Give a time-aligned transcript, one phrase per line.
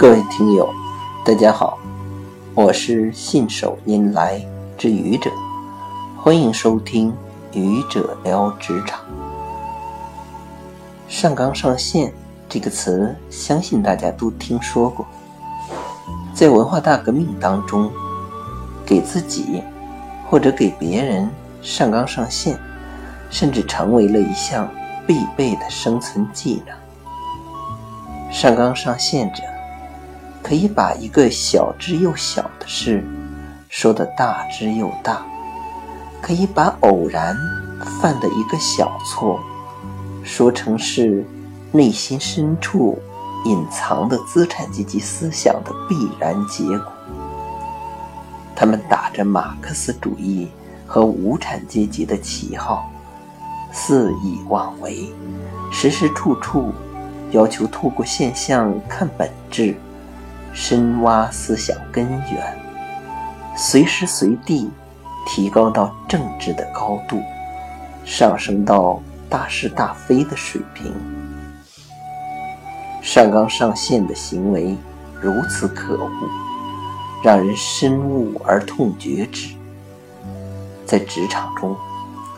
[0.00, 0.66] 各位听友，
[1.26, 1.78] 大家好，
[2.54, 4.42] 我是信手拈来
[4.78, 5.30] 之愚者，
[6.16, 7.14] 欢迎收听
[7.52, 8.98] 愚者聊职场。
[11.06, 12.10] 上纲上线
[12.48, 15.04] 这个词，相信大家都听说过。
[16.32, 17.90] 在文化大革命当中，
[18.86, 19.62] 给自己
[20.30, 21.28] 或者给别人
[21.60, 22.58] 上纲上线，
[23.28, 24.66] 甚至成为了一项
[25.06, 28.32] 必备的生存技能。
[28.32, 29.42] 上纲上线者。
[30.50, 33.04] 可以把一个小之又小的事
[33.68, 35.24] 说得大之又大，
[36.20, 37.36] 可以把偶然
[38.00, 39.38] 犯的一个小错
[40.24, 41.24] 说成是
[41.70, 42.98] 内心深处
[43.44, 46.92] 隐藏的资产阶级思想的必然结果。
[48.56, 50.48] 他们打着马克思主义
[50.84, 52.90] 和无产阶级的旗号，
[53.70, 55.12] 肆意妄为，
[55.70, 56.72] 时时处处
[57.30, 59.76] 要求透过现象看本质。
[60.52, 62.58] 深挖思想根源，
[63.56, 64.70] 随时随地
[65.26, 67.20] 提高到政治的高度，
[68.04, 70.92] 上升到大是大非的水平。
[73.02, 74.76] 上纲上线的行为
[75.20, 76.10] 如此可恶，
[77.24, 79.54] 让人深恶而痛绝之。
[80.84, 81.76] 在职场中，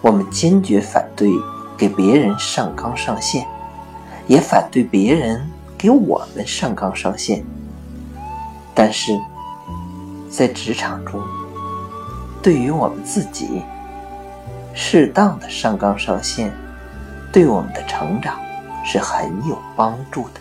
[0.02, 1.30] 我们坚决反对
[1.76, 3.46] 给别人上纲上线，
[4.26, 7.44] 也反对别人给我们上纲上线。
[8.74, 9.18] 但是，
[10.30, 11.20] 在职场中，
[12.42, 13.62] 对于我们自己，
[14.74, 16.52] 适当的上纲上线，
[17.30, 18.36] 对我们的成长
[18.84, 20.40] 是很有帮助的。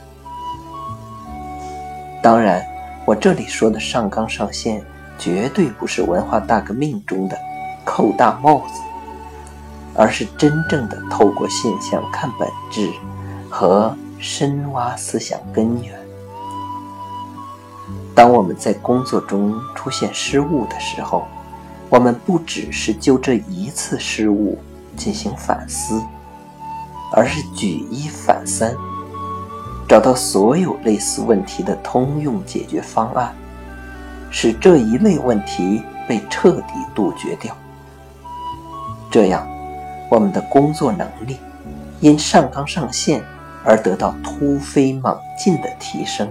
[2.24, 2.64] 当然，
[3.06, 4.82] 我这里说的上纲上线，
[5.18, 7.38] 绝对不是文化大革命中的
[7.84, 8.82] 扣大帽子，
[9.94, 12.90] 而是真正的透过现象看本质
[13.50, 16.01] 和深挖思想根源。
[18.22, 21.26] 当我们在工作中出现失误的时候，
[21.90, 24.60] 我们不只是就这一次失误
[24.96, 26.00] 进行反思，
[27.14, 28.76] 而是举一反三，
[29.90, 33.34] 找到所有类似问题的通用解决方案，
[34.30, 37.58] 使这一类问题被彻底杜绝掉。
[39.10, 39.48] 这样，
[40.12, 41.38] 我们的工作能力
[42.02, 43.24] 因上纲上线
[43.66, 46.30] 而得到突飞猛进的提升。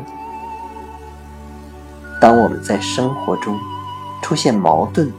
[2.21, 3.59] 当我们在生活中
[4.21, 5.11] 出现矛盾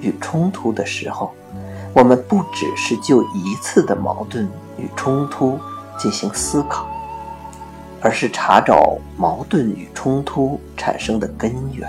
[0.00, 1.32] 与冲突的时候，
[1.94, 5.58] 我们不只是就一次的矛盾与冲突
[5.98, 6.86] 进行思考，
[8.00, 11.88] 而是查找矛盾与冲突产生的根源，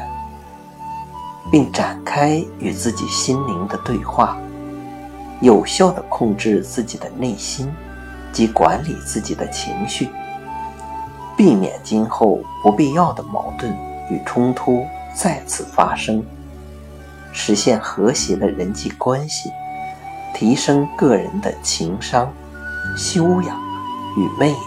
[1.52, 4.38] 并展开与自己心灵的对话，
[5.42, 7.70] 有效地控制自己的内心
[8.31, 10.10] 及管理自己的情绪，
[11.36, 13.91] 避免今后不必要的矛盾。
[14.12, 14.86] 与冲突
[15.16, 16.22] 再次发生，
[17.32, 19.50] 实现和谐的人际关系，
[20.34, 22.32] 提升个人的情商、
[22.98, 23.58] 修养
[24.18, 24.58] 与魅力。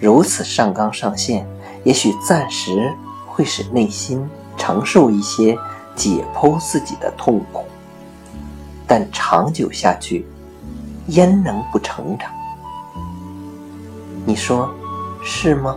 [0.00, 1.46] 如此上纲上线，
[1.84, 2.92] 也许暂时
[3.26, 5.56] 会使内心承受一些
[5.94, 7.64] 解剖自己的痛苦，
[8.84, 10.26] 但长久下去，
[11.06, 12.28] 焉能不成长？
[14.24, 14.68] 你说
[15.24, 15.76] 是吗？